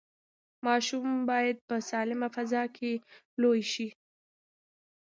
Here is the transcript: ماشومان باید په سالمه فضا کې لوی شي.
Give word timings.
ماشومان 0.65 1.19
باید 1.31 1.57
په 1.67 1.75
سالمه 1.89 2.27
فضا 2.35 2.63
کې 2.75 2.91
لوی 3.41 3.61
شي. 3.73 3.87